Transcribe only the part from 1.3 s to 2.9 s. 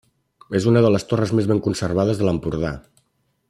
més ben conservades de l'Empordà.